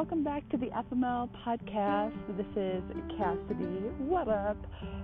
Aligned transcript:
welcome 0.00 0.24
back 0.24 0.48
to 0.48 0.56
the 0.56 0.68
FML 0.68 1.28
podcast. 1.46 2.16
This 2.34 2.46
is 2.56 2.82
Cassidy. 3.18 3.84
What 3.98 4.28
up? 4.28 4.56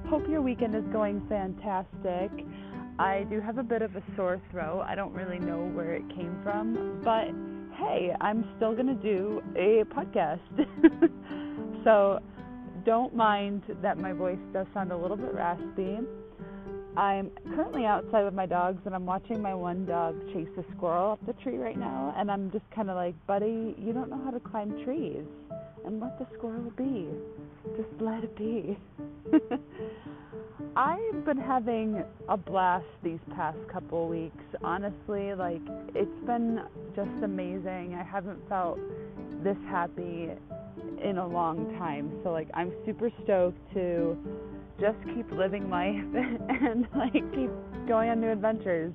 Hope 0.08 0.26
your 0.26 0.40
weekend 0.40 0.74
is 0.74 0.84
going 0.90 1.20
fantastic. 1.28 2.30
I 2.98 3.26
do 3.28 3.38
have 3.42 3.58
a 3.58 3.62
bit 3.62 3.82
of 3.82 3.94
a 3.94 4.02
sore 4.16 4.40
throat. 4.50 4.86
I 4.88 4.94
don't 4.94 5.12
really 5.12 5.38
know 5.38 5.66
where 5.74 5.92
it 5.92 6.08
came 6.14 6.40
from, 6.42 7.02
but 7.04 7.26
hey, 7.76 8.14
I'm 8.22 8.42
still 8.56 8.74
going 8.74 8.86
to 8.86 8.94
do 8.94 9.42
a 9.54 9.84
podcast. 9.94 10.40
so 11.84 12.18
don't 12.86 13.14
mind 13.14 13.64
that 13.82 13.98
my 13.98 14.14
voice 14.14 14.38
does 14.54 14.66
sound 14.72 14.92
a 14.92 14.96
little 14.96 15.18
bit 15.18 15.34
raspy. 15.34 15.98
I'm 16.96 17.30
currently 17.54 17.84
outside 17.84 18.24
with 18.24 18.32
my 18.32 18.46
dogs 18.46 18.80
and 18.86 18.94
I'm 18.94 19.04
watching 19.04 19.42
my 19.42 19.54
one 19.54 19.84
dog 19.84 20.18
chase 20.32 20.48
a 20.56 20.64
squirrel 20.74 21.12
up 21.12 21.26
the 21.26 21.34
tree 21.42 21.58
right 21.58 21.78
now 21.78 22.14
and 22.16 22.30
I'm 22.30 22.50
just 22.50 22.64
kind 22.74 22.88
of 22.88 22.96
like, 22.96 23.14
"Buddy, 23.26 23.74
you 23.78 23.92
don't 23.92 24.08
know 24.08 24.20
how 24.24 24.30
to 24.30 24.40
climb 24.40 24.82
trees." 24.82 25.24
And 25.84 26.00
let 26.00 26.18
the 26.18 26.26
squirrel 26.36 26.72
be. 26.76 27.08
Just 27.76 28.00
let 28.00 28.24
it 28.24 28.36
be. 28.36 28.78
I've 30.76 31.24
been 31.24 31.38
having 31.38 32.02
a 32.28 32.36
blast 32.36 32.86
these 33.02 33.20
past 33.34 33.58
couple 33.70 34.08
weeks. 34.08 34.44
Honestly, 34.64 35.34
like 35.34 35.62
it's 35.94 36.26
been 36.26 36.62
just 36.94 37.22
amazing. 37.22 37.94
I 37.94 38.02
haven't 38.02 38.40
felt 38.48 38.78
this 39.44 39.56
happy 39.68 40.30
in 41.02 41.18
a 41.18 41.26
long 41.26 41.76
time. 41.78 42.10
So 42.24 42.30
like 42.30 42.48
I'm 42.54 42.72
super 42.84 43.10
stoked 43.22 43.60
to 43.74 44.16
just 44.80 44.98
keep 45.14 45.30
living 45.32 45.70
life 45.70 45.94
and 46.48 46.86
like 46.96 47.12
keep 47.34 47.50
going 47.88 48.10
on 48.10 48.20
new 48.20 48.30
adventures. 48.30 48.92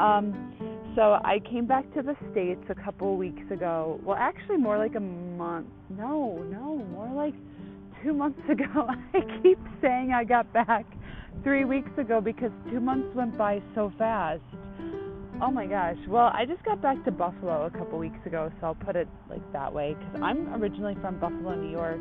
Um, 0.00 0.52
so 0.94 1.18
I 1.24 1.40
came 1.50 1.66
back 1.66 1.92
to 1.94 2.02
the 2.02 2.14
states 2.32 2.64
a 2.68 2.74
couple 2.74 3.16
weeks 3.16 3.50
ago. 3.50 4.00
Well, 4.04 4.16
actually, 4.18 4.58
more 4.58 4.78
like 4.78 4.94
a 4.94 5.00
month. 5.00 5.68
No, 5.90 6.44
no, 6.50 6.84
more 6.90 7.10
like 7.14 7.34
two 8.02 8.12
months 8.12 8.40
ago. 8.50 8.88
I 9.14 9.20
keep 9.42 9.58
saying 9.80 10.12
I 10.14 10.24
got 10.24 10.52
back 10.52 10.84
three 11.42 11.64
weeks 11.64 11.90
ago 11.98 12.20
because 12.20 12.50
two 12.70 12.80
months 12.80 13.14
went 13.14 13.38
by 13.38 13.62
so 13.74 13.92
fast. 13.98 14.42
Oh 15.40 15.50
my 15.50 15.66
gosh. 15.66 15.96
Well, 16.08 16.30
I 16.34 16.44
just 16.46 16.62
got 16.64 16.80
back 16.82 17.02
to 17.04 17.10
Buffalo 17.10 17.66
a 17.66 17.70
couple 17.70 17.98
weeks 17.98 18.18
ago, 18.26 18.52
so 18.60 18.66
I'll 18.68 18.74
put 18.74 18.96
it 18.96 19.08
like 19.30 19.40
that 19.52 19.72
way 19.72 19.94
because 19.98 20.20
I'm 20.22 20.54
originally 20.54 20.96
from 21.00 21.18
Buffalo, 21.18 21.54
New 21.54 21.70
York 21.70 22.00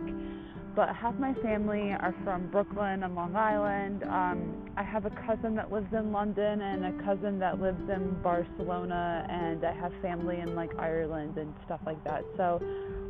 but 0.76 0.90
half 0.96 1.16
my 1.16 1.34
family 1.36 1.92
are 1.92 2.16
from 2.24 2.48
Brooklyn 2.48 3.04
and 3.04 3.16
Long 3.16 3.36
Island. 3.36 4.04
Um, 4.04 4.70
I 4.78 4.84
have 4.84 5.06
a 5.06 5.10
cousin 5.28 5.56
that 5.56 5.72
lives 5.72 5.92
in 5.94 6.12
London 6.12 6.62
and 6.62 6.86
a 6.86 7.04
cousin 7.04 7.40
that 7.40 7.60
lives 7.60 7.82
in 7.90 8.18
Barcelona, 8.24 9.26
and 9.30 9.66
I 9.66 9.74
have 9.74 9.92
family 10.02 10.40
in 10.40 10.56
like 10.56 10.72
Ireland 10.80 11.38
and 11.38 11.54
stuff 11.66 11.82
like 11.86 12.02
that. 12.06 12.24
So 12.38 12.60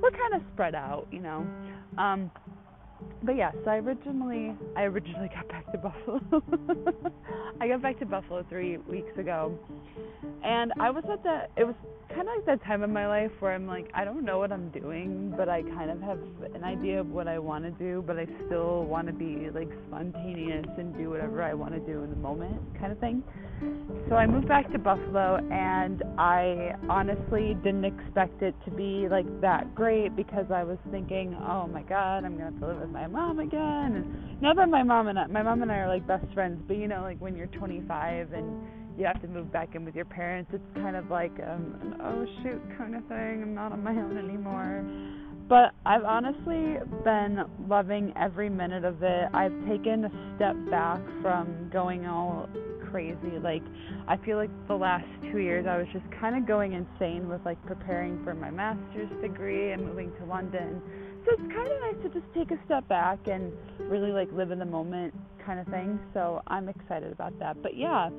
we're 0.01 0.11
kind 0.11 0.33
of 0.33 0.41
spread 0.53 0.75
out, 0.75 1.07
you 1.11 1.19
know. 1.19 1.45
Um, 1.97 2.31
but 3.23 3.35
yeah, 3.35 3.51
so 3.63 3.71
I 3.71 3.77
originally 3.77 4.55
I 4.75 4.83
originally 4.83 5.29
got 5.33 5.47
back 5.47 5.71
to 5.71 5.77
Buffalo. 5.77 6.21
I 7.61 7.67
got 7.67 7.81
back 7.81 7.99
to 7.99 8.05
Buffalo 8.05 8.45
three 8.49 8.77
weeks 8.77 9.15
ago, 9.17 9.57
and 10.43 10.73
I 10.79 10.89
was 10.89 11.03
at 11.11 11.21
the. 11.23 11.47
It 11.55 11.65
was 11.65 11.75
kind 12.09 12.27
of 12.27 12.35
like 12.35 12.45
that 12.45 12.63
time 12.65 12.83
in 12.83 12.91
my 12.91 13.07
life 13.07 13.31
where 13.39 13.53
I'm 13.53 13.67
like, 13.67 13.89
I 13.93 14.03
don't 14.03 14.25
know 14.25 14.39
what 14.39 14.51
I'm 14.51 14.69
doing, 14.69 15.33
but 15.37 15.49
I 15.49 15.61
kind 15.61 15.89
of 15.89 16.01
have 16.01 16.19
an 16.53 16.63
idea 16.63 16.99
of 16.99 17.09
what 17.09 17.27
I 17.27 17.39
want 17.39 17.63
to 17.63 17.71
do, 17.71 18.03
but 18.05 18.17
I 18.17 18.27
still 18.47 18.85
want 18.85 19.07
to 19.07 19.13
be 19.13 19.49
like 19.53 19.69
spontaneous 19.87 20.65
and 20.77 20.95
do 20.97 21.09
whatever 21.09 21.41
I 21.43 21.53
want 21.53 21.73
to 21.73 21.79
do 21.79 22.03
in 22.03 22.09
the 22.09 22.15
moment, 22.15 22.59
kind 22.79 22.91
of 22.91 22.99
thing. 22.99 23.23
So 24.09 24.15
I 24.15 24.25
moved 24.25 24.47
back 24.47 24.71
to 24.71 24.79
Buffalo, 24.79 25.37
and 25.51 26.03
I 26.17 26.73
honestly 26.89 27.55
didn't 27.63 27.85
expect 27.85 28.41
it 28.41 28.55
to 28.65 28.71
be 28.71 29.07
like 29.09 29.25
that 29.41 29.73
great 29.75 30.15
because 30.15 30.45
I 30.51 30.63
was 30.63 30.77
thinking, 30.89 31.35
oh 31.47 31.67
my 31.67 31.83
God, 31.83 32.25
I'm 32.25 32.33
gonna 32.33 32.45
have 32.45 32.59
to 32.59 32.67
live 32.67 32.81
with 32.81 32.90
my 32.91 33.07
mom 33.07 33.39
again. 33.39 33.95
And 33.95 34.41
not 34.41 34.55
that 34.57 34.69
my 34.69 34.83
mom 34.83 35.07
and 35.07 35.19
I, 35.19 35.27
my 35.27 35.41
mom 35.41 35.61
and 35.61 35.71
I 35.71 35.77
are 35.77 35.87
like 35.87 36.07
best 36.07 36.25
friends, 36.33 36.61
but 36.67 36.77
you 36.77 36.87
know, 36.87 37.01
like 37.01 37.19
when 37.19 37.35
you're 37.35 37.47
25 37.47 38.33
and 38.33 38.61
you 38.97 39.05
have 39.05 39.21
to 39.21 39.27
move 39.27 39.51
back 39.51 39.75
in 39.75 39.85
with 39.85 39.95
your 39.95 40.05
parents, 40.05 40.51
it's 40.53 40.63
kind 40.75 40.95
of 40.95 41.09
like 41.09 41.33
um, 41.47 41.77
an 41.81 41.95
oh 42.01 42.25
shoot 42.43 42.61
kind 42.77 42.95
of 42.95 43.03
thing. 43.07 43.41
I'm 43.41 43.53
not 43.53 43.71
on 43.71 43.83
my 43.83 43.91
own 43.91 44.17
anymore. 44.17 44.85
But 45.47 45.73
I've 45.85 46.05
honestly 46.05 46.77
been 47.03 47.39
loving 47.67 48.13
every 48.15 48.49
minute 48.49 48.85
of 48.85 49.03
it. 49.03 49.27
I've 49.33 49.51
taken 49.67 50.05
a 50.05 50.35
step 50.37 50.55
back 50.69 51.01
from 51.21 51.69
going 51.73 52.05
all 52.05 52.47
crazy. 52.89 53.39
Like 53.41 53.63
I 54.07 54.17
feel 54.17 54.37
like 54.37 54.49
the 54.67 54.75
last 54.75 55.05
two 55.31 55.39
years 55.39 55.65
I 55.67 55.77
was 55.77 55.87
just 55.93 56.05
kind 56.19 56.37
of 56.37 56.47
going 56.47 56.73
insane 56.73 57.27
with 57.27 57.41
like 57.45 57.63
preparing 57.65 58.23
for 58.23 58.33
my 58.33 58.51
master's 58.51 59.09
degree 59.21 59.71
and 59.71 59.85
moving 59.85 60.11
to 60.19 60.25
London. 60.25 60.81
So 61.25 61.31
it's 61.33 61.53
kind 61.53 61.71
of 61.71 61.79
nice 61.81 62.03
to 62.03 62.19
just 62.19 62.33
take 62.33 62.51
a 62.51 62.59
step 62.65 62.87
back 62.87 63.19
and 63.27 63.51
really 63.79 64.11
like 64.11 64.31
live 64.31 64.51
in 64.51 64.59
the 64.59 64.65
moment 64.65 65.13
kind 65.45 65.59
of 65.59 65.67
thing. 65.67 65.99
So 66.13 66.41
I'm 66.47 66.67
excited 66.67 67.11
about 67.11 67.37
that. 67.39 67.61
But 67.61 67.77
yeah, 67.77 68.09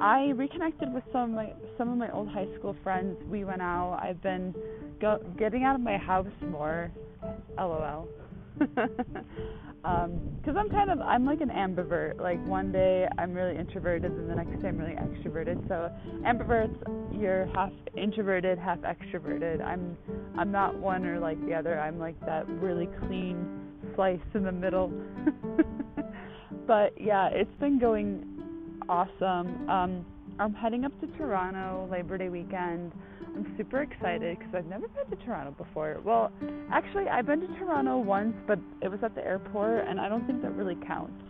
I 0.00 0.32
reconnected 0.36 0.92
with 0.92 1.04
some 1.12 1.22
of 1.22 1.30
my 1.30 1.52
some 1.76 1.90
of 1.90 1.98
my 1.98 2.10
old 2.10 2.28
high 2.28 2.48
school 2.58 2.76
friends. 2.82 3.16
We 3.28 3.44
went 3.44 3.62
out. 3.62 4.00
I've 4.02 4.22
been 4.22 4.54
go, 5.00 5.18
getting 5.38 5.64
out 5.64 5.76
of 5.76 5.80
my 5.80 5.96
house 5.98 6.26
more. 6.50 6.90
LOL. 7.56 8.08
um 9.84 10.18
because 10.40 10.56
i'm 10.56 10.68
kind 10.70 10.90
of 10.90 11.00
i'm 11.00 11.24
like 11.24 11.40
an 11.40 11.50
ambivert. 11.50 12.20
Like 12.20 12.44
one 12.46 12.72
day 12.72 13.06
i'm 13.18 13.32
really 13.32 13.56
introverted 13.56 14.10
and 14.10 14.28
the 14.28 14.34
next 14.34 14.60
day 14.62 14.68
i'm 14.68 14.78
really 14.78 14.94
extroverted. 14.96 15.66
So 15.68 15.90
ambiverts 16.26 16.76
you're 17.12 17.46
half 17.54 17.72
introverted 17.96 18.58
half 18.58 18.78
extroverted. 18.78 19.64
I'm 19.64 19.96
i'm 20.36 20.50
not 20.50 20.76
one 20.76 21.04
or 21.06 21.18
like 21.18 21.44
the 21.46 21.54
other. 21.54 21.78
I'm 21.78 21.98
like 21.98 22.18
that 22.26 22.48
really 22.48 22.88
clean 23.06 23.46
slice 23.94 24.18
in 24.34 24.42
the 24.44 24.52
middle. 24.52 24.92
But 26.66 27.00
yeah 27.00 27.28
it's 27.32 27.54
been 27.60 27.78
going 27.78 28.24
awesome. 28.88 29.68
Um 29.68 30.04
i'm 30.38 30.54
heading 30.54 30.84
up 30.84 30.92
to 31.00 31.06
toronto 31.18 31.88
labor 31.90 32.18
day 32.18 32.28
weekend 32.28 32.92
I'm 33.38 33.54
super 33.56 33.82
excited 33.82 34.38
because 34.38 34.52
I've 34.52 34.66
never 34.66 34.88
been 34.88 35.16
to 35.16 35.24
Toronto 35.24 35.52
before. 35.52 36.00
Well, 36.04 36.32
actually, 36.72 37.04
I've 37.08 37.26
been 37.26 37.40
to 37.40 37.46
Toronto 37.58 37.98
once, 37.98 38.34
but 38.48 38.58
it 38.82 38.88
was 38.88 38.98
at 39.04 39.14
the 39.14 39.24
airport, 39.24 39.86
and 39.86 40.00
I 40.00 40.08
don't 40.08 40.26
think 40.26 40.42
that 40.42 40.56
really 40.56 40.76
counts 40.86 41.22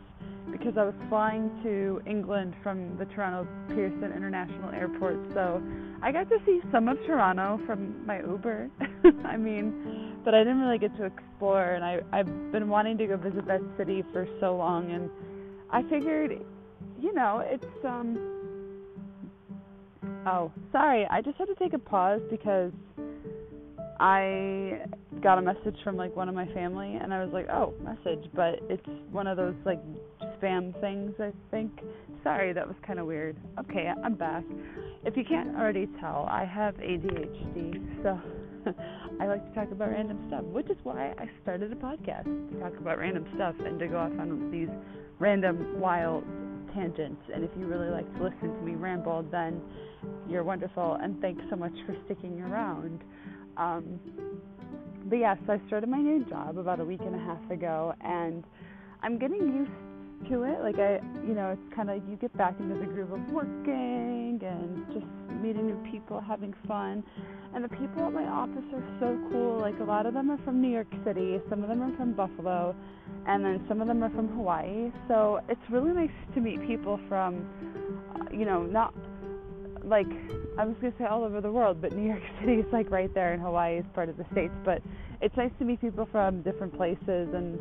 because 0.50 0.78
I 0.78 0.84
was 0.84 0.94
flying 1.10 1.50
to 1.62 2.00
England 2.06 2.54
from 2.62 2.96
the 2.96 3.04
Toronto 3.04 3.46
Pearson 3.68 4.10
International 4.16 4.70
Airport. 4.70 5.18
So 5.34 5.62
I 6.02 6.10
got 6.10 6.30
to 6.30 6.38
see 6.46 6.60
some 6.72 6.88
of 6.88 6.96
Toronto 7.06 7.60
from 7.66 8.06
my 8.06 8.20
Uber. 8.20 8.70
I 9.26 9.36
mean, 9.36 10.14
but 10.24 10.34
I 10.34 10.38
didn't 10.38 10.60
really 10.60 10.78
get 10.78 10.96
to 10.96 11.04
explore, 11.04 11.72
and 11.72 11.84
I 11.84 12.00
I've 12.12 12.52
been 12.52 12.68
wanting 12.68 12.96
to 12.98 13.06
go 13.06 13.18
visit 13.18 13.46
that 13.46 13.60
city 13.76 14.02
for 14.12 14.26
so 14.40 14.56
long, 14.56 14.90
and 14.90 15.10
I 15.70 15.82
figured, 15.90 16.42
you 16.98 17.12
know, 17.12 17.42
it's 17.44 17.84
um 17.84 18.37
Oh, 20.26 20.52
sorry. 20.72 21.06
I 21.10 21.22
just 21.22 21.38
had 21.38 21.46
to 21.46 21.54
take 21.54 21.72
a 21.72 21.78
pause 21.78 22.20
because 22.30 22.72
I 24.00 24.82
got 25.22 25.38
a 25.38 25.42
message 25.42 25.76
from 25.82 25.96
like 25.96 26.14
one 26.14 26.28
of 26.28 26.34
my 26.34 26.46
family 26.52 26.94
and 27.00 27.12
I 27.12 27.24
was 27.24 27.32
like, 27.32 27.48
"Oh, 27.48 27.74
message," 27.82 28.30
but 28.34 28.60
it's 28.68 28.86
one 29.10 29.26
of 29.26 29.36
those 29.36 29.56
like 29.64 29.80
spam 30.40 30.78
things, 30.80 31.14
I 31.18 31.32
think. 31.50 31.72
Sorry, 32.22 32.52
that 32.52 32.66
was 32.66 32.76
kind 32.86 32.98
of 32.98 33.06
weird. 33.06 33.36
Okay, 33.58 33.90
I'm 34.04 34.14
back. 34.14 34.44
If 35.04 35.16
you 35.16 35.24
can't 35.24 35.56
already 35.56 35.88
tell, 36.00 36.26
I 36.30 36.44
have 36.44 36.74
ADHD, 36.76 38.02
so 38.02 38.20
I 39.20 39.26
like 39.26 39.46
to 39.48 39.54
talk 39.54 39.72
about 39.72 39.90
random 39.90 40.18
stuff, 40.28 40.44
which 40.44 40.68
is 40.70 40.76
why 40.84 41.14
I 41.18 41.28
started 41.42 41.72
a 41.72 41.76
podcast 41.76 42.24
to 42.24 42.60
talk 42.60 42.76
about 42.78 42.98
random 42.98 43.26
stuff 43.34 43.54
and 43.64 43.78
to 43.80 43.88
go 43.88 43.98
off 43.98 44.12
on 44.18 44.50
these 44.50 44.68
random 45.18 45.80
wild 45.80 46.24
tangents. 46.74 47.22
And 47.32 47.44
if 47.44 47.50
you 47.58 47.66
really 47.66 47.90
like 47.90 48.06
to 48.16 48.24
listen 48.24 48.54
to 48.54 48.62
me 48.62 48.74
ramble, 48.74 49.24
then 49.30 49.60
you're 50.28 50.44
wonderful, 50.44 50.98
and 51.02 51.20
thanks 51.20 51.42
so 51.50 51.56
much 51.56 51.72
for 51.86 51.96
sticking 52.04 52.40
around. 52.42 53.00
Um, 53.56 53.98
but 55.06 55.16
yes, 55.16 55.38
yeah, 55.40 55.46
so 55.46 55.52
I 55.54 55.66
started 55.66 55.88
my 55.88 56.00
new 56.00 56.24
job 56.24 56.58
about 56.58 56.80
a 56.80 56.84
week 56.84 57.00
and 57.00 57.14
a 57.14 57.18
half 57.18 57.50
ago, 57.50 57.94
and 58.02 58.44
I'm 59.02 59.18
getting 59.18 59.40
used 59.40 60.30
to 60.30 60.42
it. 60.42 60.60
Like 60.60 60.78
I, 60.78 61.00
you 61.26 61.34
know, 61.34 61.50
it's 61.50 61.74
kind 61.74 61.90
of 61.90 61.96
you 62.08 62.16
get 62.16 62.36
back 62.36 62.54
into 62.60 62.74
the 62.74 62.86
groove 62.86 63.12
of 63.12 63.20
working 63.30 64.40
and 64.42 64.86
just 64.92 65.06
meeting 65.42 65.66
new 65.66 65.90
people, 65.90 66.20
having 66.20 66.54
fun. 66.66 67.02
And 67.54 67.64
the 67.64 67.68
people 67.68 68.04
at 68.06 68.12
my 68.12 68.24
office 68.24 68.64
are 68.74 68.82
so 69.00 69.18
cool. 69.30 69.58
Like 69.60 69.78
a 69.80 69.84
lot 69.84 70.06
of 70.06 70.14
them 70.14 70.30
are 70.30 70.38
from 70.44 70.60
New 70.60 70.68
York 70.68 70.88
City, 71.04 71.40
some 71.48 71.62
of 71.62 71.68
them 71.68 71.82
are 71.82 71.96
from 71.96 72.12
Buffalo, 72.12 72.74
and 73.26 73.44
then 73.44 73.64
some 73.68 73.80
of 73.80 73.88
them 73.88 74.02
are 74.02 74.10
from 74.10 74.28
Hawaii. 74.28 74.90
So 75.08 75.40
it's 75.48 75.60
really 75.70 75.92
nice 75.92 76.10
to 76.34 76.40
meet 76.40 76.60
people 76.66 77.00
from, 77.08 77.46
uh, 78.14 78.30
you 78.32 78.44
know, 78.44 78.62
not 78.62 78.94
like 79.84 80.06
I 80.58 80.64
was 80.64 80.74
gonna 80.80 80.92
say 80.98 81.04
all 81.04 81.24
over 81.24 81.40
the 81.40 81.50
world, 81.50 81.80
but 81.80 81.94
New 81.94 82.06
York 82.08 82.22
City 82.40 82.54
is 82.54 82.66
like 82.72 82.90
right 82.90 83.12
there, 83.14 83.32
and 83.32 83.42
Hawaii 83.42 83.78
is 83.78 83.84
part 83.94 84.08
of 84.08 84.16
the 84.16 84.26
states. 84.32 84.54
But 84.64 84.82
it's 85.20 85.36
nice 85.36 85.52
to 85.58 85.64
meet 85.64 85.80
people 85.80 86.08
from 86.10 86.42
different 86.42 86.76
places, 86.76 87.28
and 87.32 87.58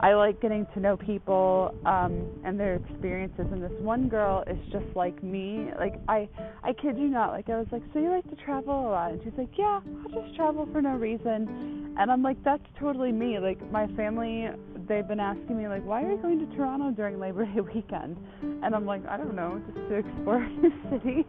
I 0.00 0.14
like 0.14 0.40
getting 0.40 0.66
to 0.74 0.80
know 0.80 0.96
people 0.96 1.74
um, 1.86 2.26
and 2.44 2.58
their 2.58 2.74
experiences. 2.74 3.46
And 3.50 3.62
this 3.62 3.72
one 3.80 4.08
girl 4.08 4.44
is 4.46 4.58
just 4.70 4.84
like 4.94 5.22
me. 5.22 5.70
Like 5.78 5.94
I, 6.08 6.28
I 6.62 6.72
kid 6.72 6.98
you 6.98 7.08
not. 7.08 7.32
Like 7.32 7.48
I 7.48 7.56
was 7.56 7.66
like, 7.72 7.82
so 7.92 8.00
you 8.00 8.10
like 8.10 8.28
to 8.30 8.36
travel 8.44 8.88
a 8.88 8.90
lot? 8.90 9.12
And 9.12 9.20
she's 9.24 9.32
like, 9.38 9.50
yeah, 9.56 9.80
I'll 10.02 10.22
just 10.22 10.36
travel 10.36 10.68
for 10.72 10.82
no 10.82 10.96
reason. 10.96 11.94
And 11.98 12.10
I'm 12.10 12.22
like, 12.22 12.42
that's 12.44 12.62
totally 12.78 13.12
me. 13.12 13.38
Like 13.38 13.58
my 13.72 13.86
family, 13.88 14.48
they've 14.88 15.06
been 15.06 15.20
asking 15.20 15.56
me 15.56 15.68
like, 15.68 15.84
why 15.84 16.02
are 16.04 16.10
you 16.10 16.18
going 16.18 16.38
to 16.38 16.56
Toronto 16.56 16.90
during 16.90 17.18
Labor 17.18 17.46
Day 17.46 17.60
weekend? 17.60 18.16
And 18.62 18.74
I'm 18.74 18.86
like, 18.86 19.06
I 19.06 19.16
don't 19.16 19.34
know, 19.34 19.62
just 19.66 19.88
to 19.88 19.94
explore 19.96 20.46
the 20.62 20.70
city, 20.90 21.24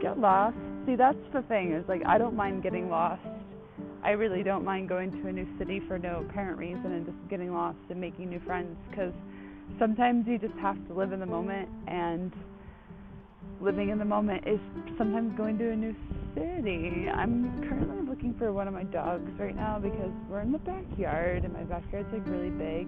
get 0.00 0.18
lost. 0.18 0.56
See, 0.86 0.96
that's 0.96 1.18
the 1.34 1.42
thing 1.42 1.72
is 1.72 1.84
like 1.88 2.02
I 2.06 2.16
don't 2.16 2.34
mind 2.34 2.62
getting 2.62 2.88
lost. 2.88 3.20
I 4.02 4.10
really 4.10 4.42
don't 4.42 4.64
mind 4.64 4.88
going 4.88 5.10
to 5.10 5.28
a 5.28 5.32
new 5.32 5.46
city 5.58 5.80
for 5.88 5.98
no 5.98 6.24
apparent 6.28 6.58
reason 6.58 6.92
and 6.92 7.04
just 7.04 7.18
getting 7.28 7.52
lost 7.52 7.78
and 7.90 8.00
making 8.00 8.30
new 8.30 8.40
friends 8.40 8.76
because 8.90 9.12
sometimes 9.78 10.26
you 10.26 10.38
just 10.38 10.54
have 10.60 10.76
to 10.88 10.94
live 10.94 11.12
in 11.12 11.20
the 11.20 11.26
moment 11.26 11.68
and 11.88 12.32
living 13.60 13.88
in 13.88 13.98
the 13.98 14.04
moment 14.04 14.46
is 14.46 14.60
sometimes 14.96 15.36
going 15.36 15.58
to 15.58 15.70
a 15.70 15.76
new 15.76 15.94
city. 16.34 17.08
I'm 17.12 17.60
currently 17.68 18.08
looking 18.08 18.34
for 18.38 18.52
one 18.52 18.68
of 18.68 18.74
my 18.74 18.84
dogs 18.84 19.30
right 19.38 19.56
now 19.56 19.78
because 19.80 20.12
we're 20.28 20.40
in 20.40 20.52
the 20.52 20.58
backyard 20.58 21.44
and 21.44 21.52
my 21.52 21.64
backyard's 21.64 22.12
like 22.12 22.26
really 22.26 22.50
big 22.50 22.86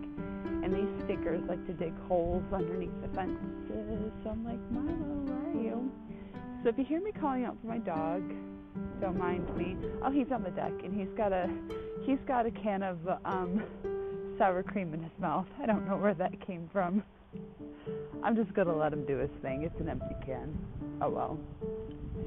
and 0.62 0.72
these 0.72 1.04
stickers 1.04 1.42
like 1.48 1.64
to 1.66 1.72
dig 1.72 1.94
holes 2.06 2.44
underneath 2.52 2.92
the 3.02 3.08
fences. 3.08 4.12
So 4.22 4.30
I'm 4.30 4.44
like, 4.44 4.60
Milo, 4.70 4.94
where 5.26 5.50
are 5.50 5.62
you? 5.62 5.90
So 6.62 6.68
if 6.68 6.78
you 6.78 6.84
hear 6.84 7.00
me 7.00 7.10
calling 7.12 7.44
out 7.44 7.56
for 7.60 7.66
my 7.66 7.78
dog, 7.78 8.22
don't 9.00 9.18
mind 9.18 9.54
me. 9.56 9.76
Oh, 10.02 10.10
he's 10.10 10.30
on 10.32 10.42
the 10.42 10.50
deck 10.50 10.72
and 10.84 10.94
he's 10.98 11.08
got 11.16 11.32
a 11.32 11.48
he's 12.04 12.18
got 12.26 12.46
a 12.46 12.50
can 12.50 12.82
of 12.82 12.98
um 13.24 13.62
sour 14.38 14.62
cream 14.62 14.94
in 14.94 15.02
his 15.02 15.12
mouth. 15.18 15.46
I 15.62 15.66
don't 15.66 15.86
know 15.86 15.96
where 15.96 16.14
that 16.14 16.44
came 16.46 16.68
from. 16.72 17.02
I'm 18.22 18.36
just 18.36 18.52
gonna 18.54 18.76
let 18.76 18.92
him 18.92 19.04
do 19.06 19.18
his 19.18 19.30
thing. 19.42 19.62
It's 19.62 19.80
an 19.80 19.88
empty 19.88 20.14
can. 20.24 20.56
Oh 21.00 21.10
well. 21.10 21.38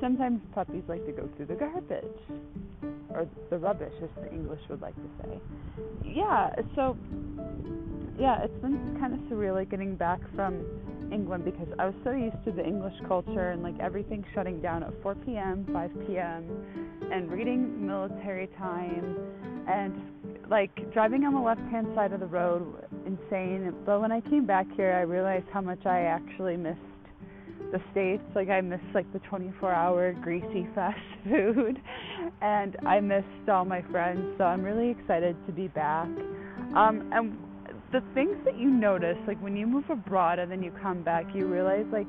Sometimes 0.01 0.41
puppies 0.53 0.83
like 0.87 1.05
to 1.05 1.11
go 1.11 1.29
through 1.35 1.47
the 1.47 1.55
garbage. 1.55 2.03
Or 3.09 3.27
the 3.51 3.59
rubbish, 3.59 3.93
as 4.01 4.09
the 4.23 4.31
English 4.31 4.61
would 4.69 4.81
like 4.81 4.95
to 4.95 5.09
say. 5.21 5.39
Yeah, 6.03 6.49
so 6.75 6.97
yeah, 8.19 8.43
it's 8.43 8.61
been 8.61 8.97
kind 8.99 9.13
of 9.13 9.19
surreal 9.21 9.53
like 9.53 9.69
getting 9.69 9.95
back 9.95 10.19
from 10.35 10.65
England 11.11 11.45
because 11.45 11.67
I 11.77 11.85
was 11.85 11.95
so 12.03 12.11
used 12.11 12.43
to 12.45 12.51
the 12.51 12.65
English 12.65 12.95
culture 13.07 13.51
and 13.51 13.61
like 13.61 13.79
everything 13.79 14.25
shutting 14.33 14.61
down 14.61 14.83
at 14.83 14.93
4 15.03 15.15
p.m., 15.15 15.67
5 15.71 15.91
p.m., 16.07 16.43
and 17.11 17.31
reading 17.31 17.85
military 17.85 18.47
time 18.57 19.15
and 19.67 19.93
like 20.49 20.91
driving 20.93 21.23
on 21.23 21.33
the 21.33 21.39
left 21.39 21.61
hand 21.71 21.87
side 21.95 22.13
of 22.13 22.19
the 22.19 22.25
road 22.25 22.87
insane. 23.05 23.73
But 23.85 24.01
when 24.01 24.11
i 24.11 24.21
came 24.21 24.45
back 24.45 24.67
here 24.75 24.93
i 24.93 25.01
realized 25.01 25.45
how 25.51 25.61
much 25.61 25.85
i 25.85 26.01
actually 26.01 26.57
missed 26.57 26.79
the 27.71 27.81
states. 27.91 28.23
Like 28.35 28.49
i 28.49 28.61
missed 28.61 28.83
like 28.93 29.11
the 29.13 29.19
24 29.19 29.71
hour 29.71 30.13
greasy 30.13 30.67
fast 30.75 30.99
food. 31.23 31.79
And 32.41 32.77
i 32.85 32.99
missed 32.99 33.49
all 33.49 33.65
my 33.65 33.81
friends. 33.91 34.35
So 34.37 34.43
i'm 34.43 34.63
really 34.63 34.89
excited 34.89 35.35
to 35.47 35.51
be 35.51 35.67
back. 35.67 36.07
Um 36.75 37.09
and 37.13 37.37
the 37.91 38.01
things 38.13 38.35
that 38.45 38.57
you 38.57 38.69
notice 38.69 39.17
like 39.27 39.41
when 39.41 39.55
you 39.55 39.67
move 39.67 39.85
abroad 39.89 40.39
and 40.39 40.51
then 40.51 40.63
you 40.63 40.71
come 40.81 41.03
back 41.03 41.25
you 41.33 41.45
realize 41.45 41.85
like 41.91 42.07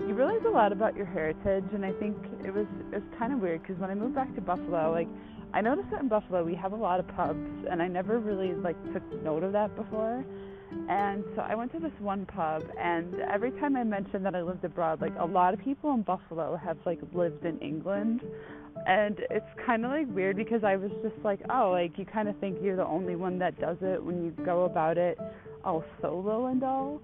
you 0.00 0.14
realize 0.14 0.40
a 0.46 0.50
lot 0.50 0.72
about 0.72 0.96
your 0.96 1.06
heritage. 1.06 1.64
And 1.72 1.84
i 1.84 1.92
think 1.92 2.16
it 2.44 2.52
was 2.52 2.66
it 2.92 2.96
was 2.96 3.18
kind 3.18 3.32
of 3.32 3.40
weird 3.40 3.62
because 3.62 3.78
when 3.78 3.90
i 3.90 3.94
moved 3.94 4.14
back 4.14 4.34
to 4.34 4.40
buffalo 4.40 4.92
like 4.92 5.08
I 5.52 5.60
noticed 5.60 5.90
that 5.90 6.00
in 6.00 6.08
Buffalo 6.08 6.44
we 6.44 6.54
have 6.54 6.72
a 6.72 6.76
lot 6.76 7.00
of 7.00 7.08
pubs, 7.08 7.66
and 7.70 7.82
I 7.82 7.88
never 7.88 8.18
really 8.18 8.54
like 8.54 8.76
took 8.92 9.02
note 9.22 9.42
of 9.42 9.52
that 9.52 9.74
before. 9.76 10.24
And 10.88 11.24
so 11.34 11.42
I 11.42 11.56
went 11.56 11.72
to 11.72 11.80
this 11.80 11.92
one 11.98 12.26
pub, 12.26 12.62
and 12.78 13.20
every 13.32 13.50
time 13.52 13.76
I 13.76 13.82
mentioned 13.82 14.24
that 14.24 14.36
I 14.36 14.42
lived 14.42 14.64
abroad, 14.64 15.00
like 15.00 15.14
a 15.18 15.24
lot 15.24 15.52
of 15.52 15.60
people 15.60 15.92
in 15.94 16.02
Buffalo 16.02 16.56
have 16.56 16.78
like 16.86 17.00
lived 17.12 17.44
in 17.44 17.58
England, 17.58 18.22
and 18.86 19.18
it's 19.30 19.46
kind 19.66 19.84
of 19.84 19.90
like 19.90 20.06
weird 20.14 20.36
because 20.36 20.62
I 20.62 20.76
was 20.76 20.90
just 21.02 21.16
like, 21.24 21.40
oh, 21.50 21.70
like 21.72 21.98
you 21.98 22.04
kind 22.04 22.28
of 22.28 22.36
think 22.38 22.58
you're 22.62 22.76
the 22.76 22.86
only 22.86 23.16
one 23.16 23.38
that 23.40 23.60
does 23.60 23.78
it 23.80 24.02
when 24.02 24.24
you 24.24 24.30
go 24.44 24.64
about 24.64 24.98
it 24.98 25.18
all 25.64 25.84
solo 26.00 26.46
and 26.46 26.62
all. 26.62 27.00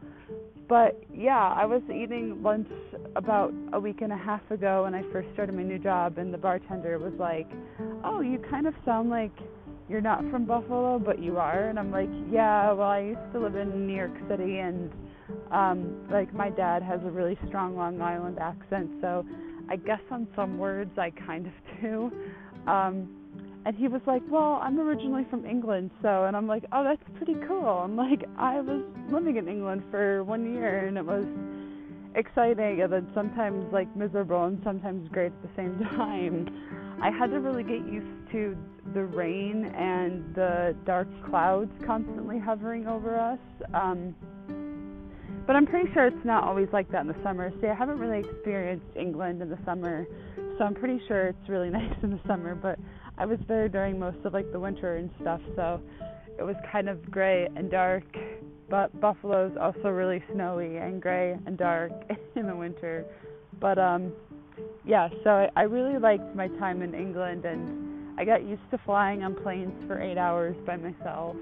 But 0.68 1.00
yeah, 1.14 1.54
I 1.56 1.64
was 1.64 1.82
eating 1.88 2.42
lunch 2.42 2.68
about 3.14 3.54
a 3.72 3.78
week 3.78 4.00
and 4.00 4.12
a 4.12 4.16
half 4.16 4.48
ago 4.50 4.82
when 4.82 4.94
I 4.94 5.02
first 5.12 5.28
started 5.32 5.54
my 5.54 5.62
new 5.62 5.78
job, 5.78 6.18
and 6.18 6.34
the 6.34 6.38
bartender 6.38 6.98
was 6.98 7.12
like, 7.18 7.46
"Oh, 8.04 8.20
you 8.20 8.38
kind 8.50 8.66
of 8.66 8.74
sound 8.84 9.08
like 9.08 9.32
you're 9.88 10.00
not 10.00 10.28
from 10.30 10.44
Buffalo, 10.44 10.98
but 10.98 11.20
you 11.20 11.38
are." 11.38 11.68
And 11.68 11.78
I'm 11.78 11.92
like, 11.92 12.10
"Yeah, 12.30 12.72
well, 12.72 12.88
I 12.88 13.00
used 13.00 13.32
to 13.32 13.38
live 13.38 13.54
in 13.54 13.86
New 13.86 13.94
York 13.94 14.16
City, 14.28 14.58
and 14.58 14.90
um, 15.52 16.08
like 16.10 16.34
my 16.34 16.50
dad 16.50 16.82
has 16.82 17.00
a 17.04 17.10
really 17.10 17.38
strong 17.46 17.76
Long 17.76 18.00
Island 18.00 18.38
accent, 18.40 18.90
so 19.00 19.24
I 19.70 19.76
guess 19.76 20.00
on 20.10 20.26
some 20.34 20.58
words 20.58 20.98
I 20.98 21.10
kind 21.10 21.46
of 21.46 21.52
do." 21.80 22.10
Um, 22.66 23.08
and 23.66 23.74
he 23.74 23.88
was 23.88 24.00
like, 24.06 24.22
"Well, 24.30 24.60
I'm 24.62 24.78
originally 24.78 25.24
from 25.28 25.44
England, 25.44 25.90
so." 26.00 26.24
And 26.24 26.36
I'm 26.36 26.46
like, 26.46 26.64
"Oh, 26.70 26.84
that's 26.84 27.02
pretty 27.16 27.34
cool." 27.48 27.66
I'm 27.66 27.96
like, 27.96 28.24
"I 28.38 28.60
was 28.60 28.82
living 29.10 29.36
in 29.36 29.48
England 29.48 29.82
for 29.90 30.22
one 30.22 30.54
year, 30.54 30.86
and 30.86 30.96
it 30.96 31.04
was 31.04 31.26
exciting, 32.14 32.80
and 32.80 32.92
then 32.92 33.08
sometimes 33.12 33.72
like 33.72 33.94
miserable, 33.96 34.44
and 34.44 34.60
sometimes 34.62 35.08
great 35.08 35.32
at 35.32 35.42
the 35.42 35.50
same 35.56 35.78
time." 35.96 36.48
I 37.02 37.10
had 37.10 37.30
to 37.32 37.40
really 37.40 37.64
get 37.64 37.84
used 37.86 38.30
to 38.32 38.56
the 38.94 39.04
rain 39.04 39.66
and 39.76 40.34
the 40.34 40.74
dark 40.86 41.08
clouds 41.28 41.70
constantly 41.84 42.38
hovering 42.38 42.86
over 42.86 43.18
us. 43.18 43.40
Um, 43.74 44.14
but 45.46 45.54
I'm 45.54 45.66
pretty 45.66 45.92
sure 45.92 46.06
it's 46.06 46.24
not 46.24 46.44
always 46.44 46.68
like 46.72 46.90
that 46.90 47.02
in 47.02 47.08
the 47.08 47.22
summer. 47.22 47.52
See, 47.60 47.66
I 47.66 47.74
haven't 47.74 47.98
really 47.98 48.20
experienced 48.20 48.96
England 48.96 49.42
in 49.42 49.50
the 49.50 49.58
summer, 49.64 50.06
so 50.58 50.64
I'm 50.64 50.74
pretty 50.74 51.00
sure 51.06 51.28
it's 51.28 51.48
really 51.48 51.70
nice 51.80 51.94
in 52.02 52.10
the 52.10 52.20
summer. 52.26 52.54
But 52.54 52.78
I 53.18 53.24
was 53.24 53.38
there 53.48 53.68
during 53.68 53.98
most 53.98 54.18
of 54.24 54.34
like 54.34 54.50
the 54.52 54.60
winter 54.60 54.96
and 54.96 55.10
stuff, 55.20 55.40
so 55.54 55.80
it 56.38 56.42
was 56.42 56.56
kind 56.70 56.88
of 56.88 57.10
gray 57.10 57.48
and 57.56 57.70
dark. 57.70 58.04
But 58.68 59.00
Buffalo's 59.00 59.56
also 59.60 59.88
really 59.88 60.22
snowy 60.32 60.76
and 60.76 61.00
gray 61.00 61.38
and 61.46 61.56
dark 61.56 61.92
in 62.36 62.46
the 62.46 62.56
winter. 62.56 63.04
But 63.60 63.78
um 63.78 64.12
yeah, 64.84 65.08
so 65.24 65.30
I, 65.30 65.48
I 65.56 65.62
really 65.62 65.98
liked 65.98 66.34
my 66.34 66.48
time 66.48 66.82
in 66.82 66.94
England 66.94 67.44
and 67.44 68.18
I 68.18 68.24
got 68.24 68.44
used 68.44 68.62
to 68.70 68.78
flying 68.84 69.22
on 69.22 69.34
planes 69.34 69.74
for 69.86 70.00
8 70.00 70.16
hours 70.18 70.56
by 70.66 70.76
myself. 70.76 71.36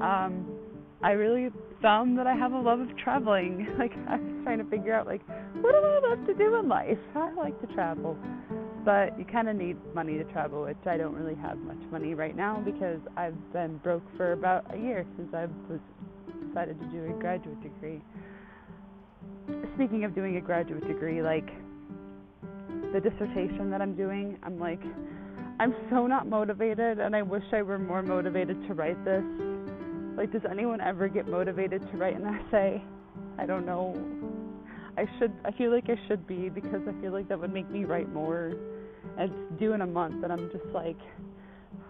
Um 0.00 0.46
I 1.02 1.12
really 1.12 1.50
found 1.80 2.16
that 2.18 2.28
I 2.28 2.36
have 2.36 2.52
a 2.52 2.60
love 2.60 2.78
of 2.78 2.96
traveling. 2.98 3.66
Like 3.78 3.92
I 4.08 4.16
was 4.16 4.42
trying 4.44 4.58
to 4.58 4.64
figure 4.64 4.94
out 4.94 5.06
like 5.06 5.22
what 5.60 5.72
do 5.72 5.78
I 5.78 6.00
love 6.10 6.26
to 6.26 6.34
do 6.34 6.54
in 6.56 6.68
life? 6.68 6.98
I 7.16 7.32
like 7.32 7.60
to 7.60 7.74
travel 7.74 8.16
but 8.84 9.18
you 9.18 9.24
kind 9.24 9.48
of 9.48 9.56
need 9.56 9.76
money 9.94 10.18
to 10.18 10.24
travel, 10.24 10.62
which 10.64 10.76
I 10.86 10.96
don't 10.96 11.14
really 11.14 11.36
have 11.36 11.58
much 11.58 11.78
money 11.90 12.14
right 12.14 12.36
now 12.36 12.60
because 12.64 12.98
I've 13.16 13.52
been 13.52 13.78
broke 13.78 14.02
for 14.16 14.32
about 14.32 14.72
a 14.74 14.78
year 14.78 15.06
since 15.16 15.32
I 15.34 15.46
was 15.70 15.80
decided 16.48 16.78
to 16.80 16.86
do 16.86 17.04
a 17.04 17.20
graduate 17.20 17.62
degree. 17.62 18.00
Speaking 19.74 20.04
of 20.04 20.14
doing 20.14 20.36
a 20.36 20.40
graduate 20.40 20.86
degree, 20.86 21.22
like 21.22 21.48
the 22.92 23.00
dissertation 23.00 23.70
that 23.70 23.80
I'm 23.80 23.94
doing, 23.94 24.36
I'm 24.42 24.58
like, 24.58 24.80
I'm 25.60 25.74
so 25.90 26.06
not 26.06 26.28
motivated, 26.28 26.98
and 26.98 27.14
I 27.14 27.22
wish 27.22 27.44
I 27.52 27.62
were 27.62 27.78
more 27.78 28.02
motivated 28.02 28.66
to 28.66 28.74
write 28.74 29.02
this. 29.04 29.24
Like, 30.16 30.32
does 30.32 30.42
anyone 30.50 30.80
ever 30.80 31.08
get 31.08 31.28
motivated 31.28 31.80
to 31.90 31.96
write 31.96 32.16
an 32.18 32.26
essay? 32.26 32.82
I 33.38 33.46
don't 33.46 33.64
know. 33.64 33.96
I 34.96 35.06
should. 35.18 35.32
I 35.44 35.52
feel 35.52 35.72
like 35.72 35.88
I 35.88 35.96
should 36.06 36.26
be 36.26 36.48
because 36.48 36.82
I 36.86 37.00
feel 37.00 37.12
like 37.12 37.28
that 37.28 37.40
would 37.40 37.52
make 37.52 37.70
me 37.70 37.84
write 37.84 38.12
more 38.12 38.52
it's 39.18 39.60
due 39.60 39.72
in 39.72 39.82
a 39.82 39.86
month, 39.86 40.24
and 40.24 40.32
I'm 40.32 40.50
just 40.50 40.64
like, 40.74 40.98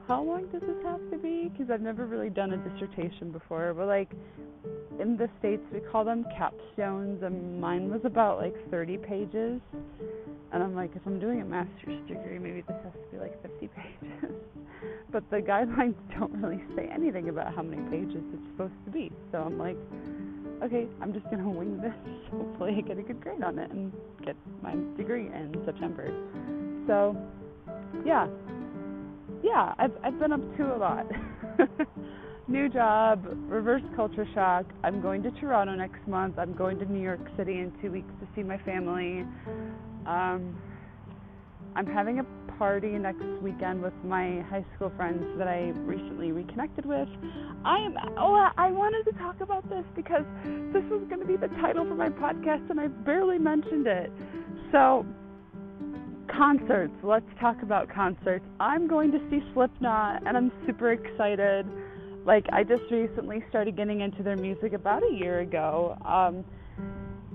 how 0.09 0.23
long 0.23 0.47
does 0.51 0.61
this 0.63 0.77
have 0.85 1.01
to 1.11 1.19
be? 1.19 1.49
Because 1.49 1.71
I've 1.71 1.81
never 1.81 2.07
really 2.07 2.31
done 2.31 2.53
a 2.53 2.57
dissertation 2.57 3.31
before. 3.31 3.73
But 3.75 3.87
like 3.87 4.11
in 5.01 5.17
the 5.17 5.29
states, 5.39 5.63
we 5.73 5.81
call 5.81 6.05
them 6.05 6.25
capstones, 6.39 7.23
and 7.25 7.61
mine 7.61 7.91
was 7.91 8.01
about 8.05 8.39
like 8.39 8.55
30 8.71 8.99
pages. 8.99 9.61
And 10.53 10.63
I'm 10.63 10.75
like, 10.75 10.91
if 10.95 11.03
I'm 11.07 11.19
doing 11.19 11.41
a 11.41 11.45
master's 11.45 11.99
degree, 12.07 12.39
maybe 12.39 12.63
this 12.63 12.77
has 12.85 12.93
to 12.93 13.11
be 13.11 13.19
like 13.19 13.41
50 13.43 13.69
pages. 13.77 14.37
but 15.11 15.29
the 15.31 15.39
guidelines 15.39 15.95
don't 16.19 16.33
really 16.43 16.63
say 16.77 16.91
anything 16.93 17.29
about 17.29 17.55
how 17.55 17.63
many 17.63 17.83
pages 17.91 18.23
it's 18.33 18.47
supposed 18.53 18.75
to 18.85 18.91
be. 18.91 19.11
So 19.31 19.39
I'm 19.39 19.59
like, 19.59 19.79
okay, 20.63 20.87
I'm 21.01 21.13
just 21.13 21.25
gonna 21.31 21.49
wing 21.49 21.81
this. 21.81 21.95
Hopefully, 22.31 22.75
I 22.79 22.81
get 22.81 22.99
a 22.99 23.03
good 23.03 23.21
grade 23.21 23.43
on 23.43 23.59
it 23.59 23.71
and 23.71 23.93
get 24.25 24.37
my 24.63 24.75
degree 24.97 25.27
in 25.27 25.63
September. 25.65 26.13
So, 26.87 27.17
yeah, 28.05 28.27
yeah, 29.43 29.75
I've 29.79 29.93
I've 30.05 30.19
been 30.19 30.33
up 30.33 30.57
to 30.57 30.75
a 30.75 30.77
lot. 30.77 31.07
New 32.49 32.69
job, 32.69 33.25
reverse 33.49 33.83
culture 33.95 34.27
shock. 34.35 34.67
I'm 34.83 35.01
going 35.01 35.23
to 35.23 35.31
Toronto 35.33 35.75
next 35.75 36.07
month. 36.09 36.39
I'm 36.39 36.55
going 36.55 36.79
to 36.81 36.85
New 36.85 37.01
York 37.01 37.21
City 37.37 37.61
in 37.61 37.73
two 37.81 37.91
weeks 37.91 38.11
to 38.21 38.29
see 38.35 38.43
my 38.43 38.59
family. 38.59 39.25
Um, 40.07 40.57
I'm 41.75 41.87
having 41.87 42.19
a 42.19 42.25
party 42.59 42.91
next 42.99 43.25
weekend 43.41 43.83
with 43.83 43.95
my 44.05 44.41
high 44.51 44.65
school 44.75 44.93
friends 44.97 45.25
that 45.39 45.49
I 45.49 45.71
recently 45.85 46.33
reconnected 46.33 46.85
with. 46.85 47.09
I 47.65 47.79
am 47.79 47.97
oh 48.19 48.49
I 48.57 48.71
wanted 48.71 49.11
to 49.11 49.19
talk 49.19 49.41
about 49.41 49.69
this 49.71 49.85
because 49.97 50.25
this 50.73 50.85
was 50.91 51.03
going 51.09 51.21
to 51.21 51.27
be 51.27 51.37
the 51.37 51.49
title 51.61 51.85
for 51.85 51.95
my 51.95 52.11
podcast 52.11 52.69
and 52.71 52.79
I 52.79 52.89
barely 52.89 53.39
mentioned 53.39 53.87
it. 53.87 54.13
So 54.71 55.07
concerts. 56.37 56.95
Let's 57.03 57.27
talk 57.41 57.63
about 57.63 57.89
concerts. 57.93 58.45
I'm 58.61 58.89
going 58.89 59.13
to 59.13 59.19
see 59.31 59.41
Slipknot 59.55 60.27
and 60.27 60.37
I'm 60.37 60.53
super 60.67 60.93
excited. 60.93 61.67
Like 62.25 62.47
I 62.53 62.63
just 62.63 62.83
recently 62.91 63.45
started 63.49 63.77
getting 63.77 64.01
into 64.01 64.23
their 64.23 64.37
music 64.37 64.73
about 64.73 65.03
a 65.03 65.15
year 65.15 65.41
ago. 65.41 65.97
Um 66.05 66.45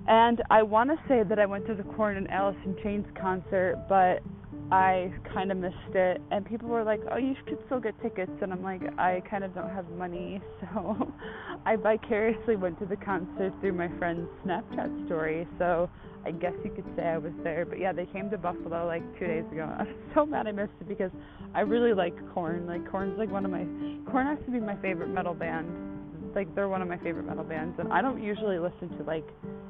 and 0.07 0.41
I 0.49 0.63
want 0.63 0.89
to 0.89 0.95
say 1.09 1.23
that 1.23 1.37
I 1.37 1.45
went 1.45 1.67
to 1.67 1.75
the 1.75 1.83
Korn 1.83 2.15
and 2.15 2.31
Alice 2.31 2.55
in 2.65 2.77
Chains 2.81 3.05
concert, 3.19 3.75
but 3.89 4.23
I 4.71 5.13
kind 5.33 5.51
of 5.51 5.57
missed 5.57 5.95
it. 5.95 6.21
And 6.31 6.45
people 6.45 6.67
were 6.67 6.83
like, 6.83 6.99
"Oh, 7.11 7.17
you 7.17 7.35
could 7.45 7.59
still 7.65 7.79
get 7.79 7.99
tickets," 8.01 8.31
and 8.41 8.51
I'm 8.51 8.63
like, 8.63 8.81
"I 8.97 9.21
kind 9.29 9.43
of 9.43 9.53
don't 9.55 9.69
have 9.69 9.89
money, 9.91 10.41
so 10.59 11.13
I 11.65 11.75
vicariously 11.77 12.55
went 12.55 12.79
to 12.79 12.85
the 12.85 12.97
concert 12.97 13.53
through 13.61 13.73
my 13.73 13.89
friend's 13.97 14.29
Snapchat 14.45 15.05
story." 15.05 15.47
So 15.57 15.89
I 16.25 16.31
guess 16.31 16.53
you 16.65 16.71
could 16.71 16.85
say 16.97 17.03
I 17.03 17.17
was 17.17 17.31
there. 17.43 17.65
But 17.65 17.79
yeah, 17.79 17.93
they 17.93 18.05
came 18.07 18.29
to 18.29 18.37
Buffalo 18.37 18.85
like 18.85 19.03
two 19.17 19.27
days 19.27 19.45
ago. 19.51 19.63
I'm 19.79 19.87
so 20.13 20.25
mad 20.25 20.47
I 20.47 20.51
missed 20.51 20.73
it 20.81 20.87
because 20.89 21.11
I 21.55 21.61
really 21.61 21.93
like 21.93 22.15
Korn. 22.33 22.67
Like 22.67 22.89
Korn's 22.91 23.17
like 23.17 23.31
one 23.31 23.45
of 23.45 23.51
my 23.51 23.65
Korn 24.11 24.27
has 24.27 24.37
to 24.45 24.51
be 24.51 24.59
my 24.59 24.75
favorite 24.81 25.09
metal 25.09 25.33
band. 25.33 25.67
Like 26.35 26.53
they're 26.55 26.67
one 26.67 26.81
of 26.81 26.89
my 26.89 26.97
favorite 26.97 27.25
metal 27.25 27.45
bands, 27.45 27.79
and 27.79 27.91
I 27.93 28.01
don't 28.01 28.21
usually 28.21 28.59
listen 28.59 28.89
to 28.97 29.03
like 29.03 29.25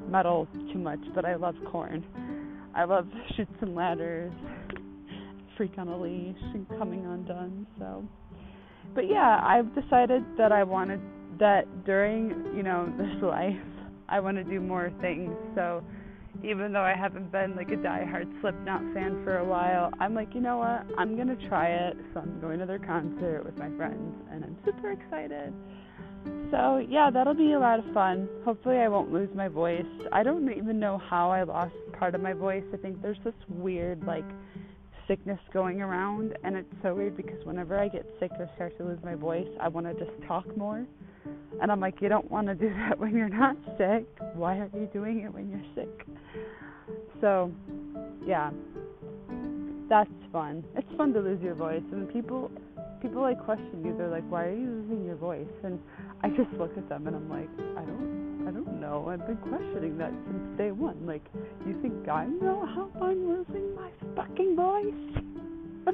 metal 0.09 0.47
too 0.73 0.79
much, 0.79 0.99
but 1.13 1.23
I 1.23 1.35
love 1.35 1.55
Korn. 1.71 2.03
I 2.77 2.83
love 2.83 3.07
Chutes 3.35 3.51
and 3.61 3.75
Ladders, 3.75 4.31
Freak 5.57 5.73
on 5.77 5.87
a 5.87 5.97
Leash, 5.99 6.37
and 6.53 6.67
Coming 6.77 7.05
Undone. 7.05 7.65
So, 7.79 8.03
but 8.93 9.09
yeah, 9.09 9.41
I've 9.43 9.73
decided 9.73 10.23
that 10.37 10.51
I 10.51 10.63
wanted 10.63 11.01
that 11.39 11.85
during 11.85 12.29
you 12.55 12.63
know 12.63 12.93
this 12.97 13.21
life, 13.23 13.55
I 14.07 14.19
want 14.19 14.37
to 14.37 14.43
do 14.43 14.61
more 14.61 14.91
things. 15.01 15.35
So 15.55 15.83
even 16.43 16.71
though 16.71 16.83
I 16.83 16.93
haven't 16.93 17.31
been 17.31 17.55
like 17.55 17.71
a 17.71 17.77
die-hard 17.77 18.27
Slipknot 18.41 18.81
fan 18.93 19.23
for 19.23 19.39
a 19.39 19.45
while, 19.45 19.91
I'm 19.99 20.13
like, 20.13 20.35
you 20.35 20.41
know 20.41 20.59
what? 20.59 20.85
I'm 20.97 21.17
gonna 21.17 21.37
try 21.49 21.69
it. 21.69 21.97
So 22.13 22.19
I'm 22.19 22.39
going 22.39 22.59
to 22.59 22.65
their 22.65 22.79
concert 22.79 23.43
with 23.43 23.57
my 23.57 23.69
friends, 23.77 24.15
and 24.31 24.43
I'm 24.43 24.57
super 24.63 24.91
excited. 24.91 25.53
So 26.51 26.85
yeah, 26.87 27.09
that'll 27.11 27.33
be 27.33 27.53
a 27.53 27.59
lot 27.59 27.79
of 27.79 27.85
fun. 27.93 28.29
Hopefully, 28.45 28.77
I 28.77 28.87
won't 28.87 29.11
lose 29.11 29.29
my 29.33 29.47
voice. 29.47 29.85
I 30.11 30.23
don't 30.23 30.49
even 30.51 30.79
know 30.79 31.01
how 31.09 31.31
I 31.31 31.43
lost 31.43 31.73
part 31.97 32.15
of 32.15 32.21
my 32.21 32.33
voice. 32.33 32.63
I 32.73 32.77
think 32.77 33.01
there's 33.01 33.17
this 33.23 33.33
weird 33.49 34.05
like 34.05 34.25
sickness 35.07 35.39
going 35.53 35.81
around, 35.81 36.37
and 36.43 36.55
it's 36.55 36.73
so 36.81 36.93
weird 36.93 37.15
because 37.15 37.43
whenever 37.45 37.79
I 37.79 37.87
get 37.87 38.05
sick 38.19 38.31
or 38.39 38.49
start 38.55 38.77
to 38.77 38.85
lose 38.85 38.99
my 39.03 39.15
voice, 39.15 39.47
I 39.59 39.67
want 39.67 39.85
to 39.87 39.93
just 39.93 40.15
talk 40.27 40.45
more. 40.57 40.85
And 41.61 41.71
I'm 41.71 41.79
like, 41.79 42.01
you 42.01 42.09
don't 42.09 42.29
want 42.29 42.47
to 42.47 42.55
do 42.55 42.69
that 42.89 42.99
when 42.99 43.15
you're 43.15 43.29
not 43.29 43.55
sick. 43.77 44.05
Why 44.33 44.57
are 44.57 44.69
you 44.73 44.89
doing 44.93 45.21
it 45.21 45.33
when 45.33 45.49
you're 45.49 45.75
sick? 45.75 46.07
So, 47.21 47.51
yeah, 48.25 48.51
that's 49.89 50.09
fun. 50.31 50.63
It's 50.75 50.87
fun 50.97 51.13
to 51.13 51.19
lose 51.19 51.41
your 51.41 51.55
voice, 51.55 51.83
and 51.91 52.11
people 52.11 52.51
people 53.01 53.21
like 53.21 53.43
question 53.43 53.83
you. 53.83 53.95
They're 53.97 54.09
like, 54.09 54.29
"Why 54.29 54.45
are 54.45 54.55
you 54.55 54.65
losing 54.65 55.05
your 55.05 55.15
voice?" 55.15 55.47
And 55.63 55.79
I 56.23 56.29
just 56.29 56.51
look 56.57 56.75
at 56.77 56.89
them 56.89 57.07
and 57.07 57.15
I'm 57.15 57.29
like, 57.29 57.49
I 57.77 57.81
don't, 57.81 58.26
I 58.47 58.51
don't 58.51 58.79
know. 58.79 59.09
I've 59.09 59.27
been 59.27 59.35
questioning 59.35 59.97
that 59.97 60.13
since 60.25 60.57
day 60.57 60.71
one. 60.71 61.05
Like, 61.05 61.25
you 61.67 61.77
think 61.81 62.07
I 62.07 62.27
know 62.27 62.65
how 62.65 62.89
I'm 63.01 63.27
losing 63.27 63.75
my 63.75 63.89
fucking 64.15 64.55
voice? 64.55 65.93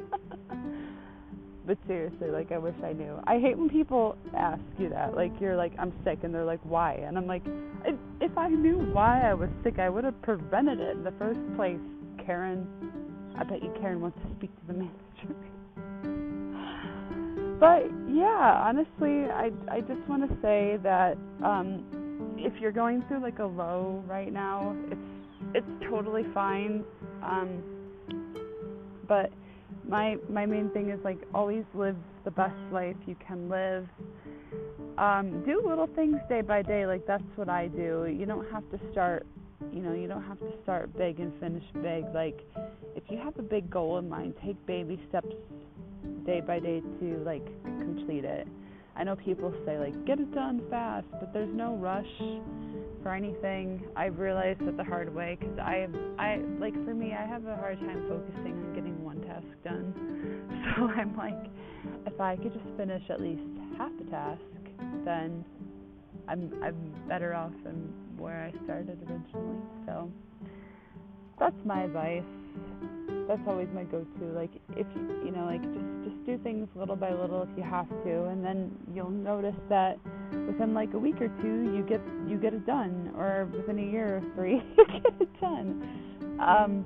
but 1.66 1.76
seriously, 1.88 2.30
like 2.30 2.52
I 2.52 2.58
wish 2.58 2.76
I 2.84 2.92
knew. 2.92 3.18
I 3.26 3.40
hate 3.40 3.58
when 3.58 3.68
people 3.68 4.16
ask 4.36 4.62
you 4.78 4.88
that. 4.90 5.16
Like 5.16 5.32
you're 5.40 5.56
like 5.56 5.72
I'm 5.80 5.92
sick, 6.04 6.20
and 6.22 6.32
they're 6.32 6.44
like 6.44 6.60
why? 6.62 6.92
And 6.92 7.18
I'm 7.18 7.26
like, 7.26 7.42
if 8.20 8.38
I 8.38 8.50
knew 8.50 8.78
why 8.92 9.28
I 9.28 9.34
was 9.34 9.50
sick, 9.64 9.80
I 9.80 9.88
would 9.88 10.04
have 10.04 10.22
prevented 10.22 10.78
it 10.78 10.96
in 10.96 11.02
the 11.02 11.14
first 11.18 11.40
place. 11.56 11.80
Karen, 12.24 12.68
I 13.36 13.42
bet 13.42 13.64
you 13.64 13.74
Karen 13.80 14.00
wants 14.00 14.18
to 14.22 14.28
speak 14.36 14.54
to 14.60 14.66
the 14.68 14.74
manager. 14.74 15.34
but 17.58 17.90
yeah, 18.14 18.62
honestly, 18.64 19.28
I 19.28 19.50
I 19.68 19.80
just 19.80 20.08
want 20.08 20.22
to 20.30 20.36
say 20.40 20.78
that 20.84 21.18
um, 21.42 21.84
if 22.38 22.60
you're 22.60 22.72
going 22.72 23.02
through 23.08 23.20
like 23.20 23.38
a 23.38 23.44
low 23.44 24.02
right 24.06 24.32
now, 24.32 24.76
it's 24.90 25.00
it's 25.54 25.90
totally 25.90 26.24
fine. 26.32 26.84
Um, 27.22 27.62
but 29.06 29.32
my 29.88 30.16
my 30.28 30.46
main 30.46 30.70
thing 30.70 30.90
is 30.90 31.00
like 31.04 31.18
always 31.34 31.64
live 31.74 31.96
the 32.24 32.30
best 32.30 32.56
life 32.72 32.96
you 33.06 33.16
can 33.26 33.48
live. 33.48 33.86
Um, 34.96 35.42
do 35.44 35.60
little 35.66 35.88
things 35.94 36.16
day 36.28 36.40
by 36.40 36.62
day, 36.62 36.86
like 36.86 37.06
that's 37.06 37.24
what 37.36 37.48
I 37.48 37.68
do. 37.68 38.06
You 38.06 38.26
don't 38.26 38.50
have 38.52 38.62
to 38.70 38.80
start, 38.92 39.26
you 39.72 39.80
know, 39.80 39.92
you 39.92 40.06
don't 40.06 40.22
have 40.22 40.38
to 40.38 40.52
start 40.62 40.96
big 40.96 41.18
and 41.18 41.32
finish 41.40 41.64
big. 41.82 42.04
Like 42.14 42.40
if 42.94 43.02
you 43.08 43.18
have 43.18 43.36
a 43.38 43.42
big 43.42 43.70
goal 43.70 43.98
in 43.98 44.08
mind, 44.08 44.34
take 44.44 44.64
baby 44.66 45.00
steps 45.08 45.34
day 46.24 46.40
by 46.40 46.60
day 46.60 46.80
to 47.00 47.22
like 47.24 47.44
complete 47.80 48.24
it. 48.24 48.46
I 48.96 49.04
know 49.04 49.16
people 49.16 49.52
say 49.66 49.78
like 49.78 50.06
get 50.06 50.20
it 50.20 50.32
done 50.34 50.62
fast, 50.70 51.06
but 51.12 51.32
there's 51.32 51.54
no 51.54 51.74
rush 51.76 52.06
for 53.02 53.12
anything. 53.14 53.82
I've 53.96 54.18
realized 54.18 54.60
that 54.66 54.76
the 54.76 54.84
hard 54.84 55.14
way 55.14 55.36
because 55.38 55.58
I 55.58 55.88
I 56.18 56.40
like 56.58 56.74
for 56.84 56.94
me 56.94 57.12
I 57.12 57.26
have 57.26 57.44
a 57.46 57.56
hard 57.56 57.78
time 57.80 58.06
focusing 58.08 58.52
on 58.52 58.74
getting 58.74 59.04
one 59.04 59.20
task 59.22 59.46
done. 59.64 59.94
So 60.76 60.88
I'm 60.88 61.14
like, 61.16 61.38
if 62.06 62.18
I 62.18 62.36
could 62.36 62.52
just 62.52 62.64
finish 62.76 63.02
at 63.10 63.20
least 63.20 63.42
half 63.76 63.92
a 64.00 64.10
task, 64.10 64.40
then 65.04 65.44
I'm 66.26 66.52
I'm 66.64 66.94
better 67.06 67.34
off 67.34 67.52
than 67.64 67.92
where 68.16 68.50
I 68.50 68.64
started 68.64 68.98
originally. 69.02 69.58
So 69.86 70.10
that's 71.38 71.54
my 71.64 71.82
advice 71.82 72.22
that's 73.28 73.42
always 73.46 73.68
my 73.74 73.84
go-to. 73.84 74.24
Like 74.26 74.50
if 74.70 74.86
you 74.94 75.22
you 75.24 75.30
know 75.30 75.44
like 75.44 75.62
just 75.62 76.04
just 76.04 76.26
do 76.26 76.38
things 76.38 76.68
little 76.74 76.96
by 76.96 77.12
little 77.12 77.42
if 77.42 77.48
you 77.56 77.62
have 77.62 77.88
to, 77.88 78.24
and 78.24 78.44
then 78.44 78.76
you'll 78.94 79.10
notice 79.10 79.56
that 79.68 79.98
within 80.46 80.74
like 80.74 80.92
a 80.94 80.98
week 80.98 81.20
or 81.20 81.28
two 81.42 81.72
you 81.74 81.84
get 81.88 82.00
you 82.28 82.36
get 82.36 82.54
it 82.54 82.66
done, 82.66 83.12
or 83.16 83.48
within 83.52 83.78
a 83.78 83.90
year 83.90 84.18
or 84.18 84.34
three 84.34 84.54
you 84.78 84.86
get 84.86 85.20
it 85.20 85.40
done. 85.40 86.38
Um, 86.40 86.84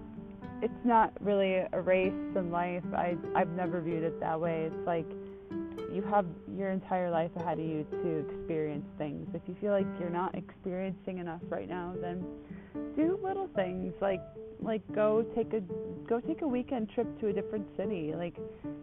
it's 0.61 0.85
not 0.85 1.13
really 1.21 1.63
a 1.73 1.81
race 1.81 2.13
in 2.37 2.51
life. 2.51 2.85
I 2.95 3.17
I've 3.35 3.51
never 3.51 3.81
viewed 3.81 4.03
it 4.03 4.19
that 4.21 4.41
way. 4.41 4.71
It's 4.73 4.87
like 4.87 5.07
you 5.93 6.03
have 6.03 6.27
your 6.57 6.71
entire 6.71 7.11
life 7.11 7.31
ahead 7.37 7.59
of 7.59 7.65
you 7.65 7.85
to 7.91 8.19
experience 8.29 8.85
things. 8.99 9.27
If 9.35 9.43
you 9.47 9.57
feel 9.61 9.73
like 9.73 9.87
you're 9.99 10.11
not 10.11 10.35
experiencing 10.35 11.19
enough 11.19 11.41
right 11.49 11.69
now, 11.69 11.95
then 12.01 12.25
do 12.97 13.19
little 13.23 13.49
things 13.55 13.93
like 14.01 14.21
like 14.61 14.83
go 14.95 15.25
take 15.37 15.53
a 15.53 15.61
go 16.09 16.21
take 16.21 16.43
a 16.43 16.47
weekend 16.49 16.91
trip 16.91 17.07
to 17.21 17.29
a 17.29 17.33
different 17.33 17.67
city 17.77 18.13
like 18.17 18.37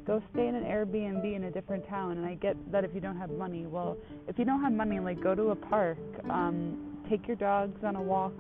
go 0.08 0.22
stay 0.34 0.48
in 0.48 0.56
an 0.56 0.64
airbnb 0.64 1.36
in 1.36 1.46
a 1.46 1.52
different 1.52 1.88
town. 1.90 2.18
And 2.18 2.26
i 2.26 2.36
get 2.36 2.56
that 2.72 2.84
if 2.84 2.92
you 2.94 3.02
don't 3.02 3.18
have 3.18 3.30
money 3.32 3.66
well 3.66 3.98
if 4.28 4.40
you 4.40 4.46
don't 4.46 4.62
have 4.62 4.72
money 4.72 5.00
like 5.00 5.22
go 5.22 5.36
to 5.36 5.50
a 5.50 5.56
park 5.56 5.98
um 6.30 6.78
take 7.10 7.28
your 7.28 7.36
dogs 7.36 7.84
on 7.84 7.96
a 7.96 8.02
walk 8.02 8.34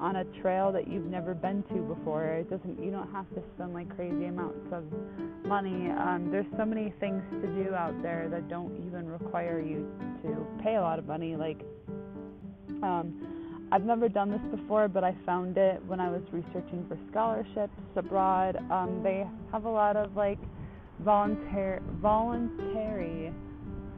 on 0.00 0.16
a 0.16 0.24
trail 0.42 0.72
that 0.72 0.88
you've 0.88 1.06
never 1.06 1.32
been 1.34 1.62
to 1.70 1.80
before. 1.94 2.24
It 2.24 2.50
doesn't 2.50 2.82
you 2.82 2.90
don't 2.90 3.10
have 3.12 3.28
to 3.34 3.42
spend 3.54 3.72
like 3.72 3.94
crazy 3.96 4.26
amounts 4.26 4.72
of 4.72 4.84
money. 5.46 5.90
Um 5.90 6.28
there's 6.30 6.46
so 6.58 6.64
many 6.64 6.92
things 7.00 7.22
to 7.30 7.64
do 7.64 7.74
out 7.74 8.00
there 8.02 8.28
that 8.30 8.48
don't 8.48 8.76
even 8.86 9.08
require 9.08 9.60
you 9.60 9.88
to 10.22 10.46
pay 10.62 10.76
a 10.76 10.80
lot 10.80 10.98
of 10.98 11.06
money 11.06 11.36
like 11.36 11.60
um 12.82 13.35
I've 13.72 13.84
never 13.84 14.08
done 14.08 14.30
this 14.30 14.60
before, 14.60 14.88
but 14.88 15.02
I 15.04 15.14
found 15.26 15.56
it 15.58 15.84
when 15.86 16.00
I 16.00 16.10
was 16.10 16.22
researching 16.30 16.84
for 16.88 16.98
scholarships 17.10 17.78
abroad. 17.96 18.56
Um, 18.70 19.00
they 19.02 19.26
have 19.52 19.64
a 19.64 19.70
lot 19.70 19.96
of 19.96 20.16
like 20.16 20.38
volunteer 21.00 21.82
voluntary 22.00 23.30